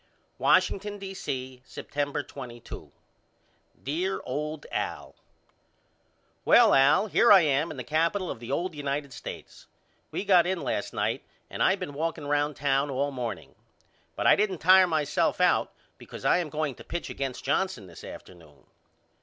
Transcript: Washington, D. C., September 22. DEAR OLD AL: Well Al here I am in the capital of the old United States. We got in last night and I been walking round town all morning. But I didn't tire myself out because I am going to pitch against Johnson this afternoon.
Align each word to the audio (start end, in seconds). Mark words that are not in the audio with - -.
Washington, 0.39 0.97
D. 0.97 1.13
C., 1.13 1.61
September 1.63 2.23
22. 2.23 2.91
DEAR 3.83 4.19
OLD 4.25 4.65
AL: 4.71 5.13
Well 6.43 6.73
Al 6.73 7.05
here 7.05 7.31
I 7.31 7.41
am 7.41 7.69
in 7.69 7.77
the 7.77 7.83
capital 7.83 8.31
of 8.31 8.39
the 8.39 8.51
old 8.51 8.73
United 8.73 9.13
States. 9.13 9.67
We 10.09 10.25
got 10.25 10.47
in 10.47 10.63
last 10.63 10.91
night 10.91 11.21
and 11.51 11.61
I 11.61 11.75
been 11.75 11.93
walking 11.93 12.25
round 12.25 12.55
town 12.55 12.89
all 12.89 13.11
morning. 13.11 13.53
But 14.15 14.25
I 14.25 14.35
didn't 14.35 14.57
tire 14.57 14.87
myself 14.87 15.39
out 15.39 15.71
because 15.99 16.25
I 16.25 16.39
am 16.39 16.49
going 16.49 16.73
to 16.73 16.83
pitch 16.83 17.11
against 17.11 17.43
Johnson 17.45 17.85
this 17.85 18.03
afternoon. 18.03 18.63